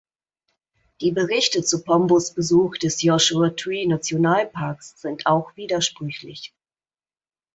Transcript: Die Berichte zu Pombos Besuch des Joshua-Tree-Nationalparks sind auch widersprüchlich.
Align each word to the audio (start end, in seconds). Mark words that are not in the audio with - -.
Die 1.01 1.11
Berichte 1.11 1.61
zu 1.61 1.83
Pombos 1.83 2.33
Besuch 2.33 2.75
des 2.79 3.03
Joshua-Tree-Nationalparks 3.03 4.99
sind 4.99 5.27
auch 5.27 5.55
widersprüchlich. 5.55 6.55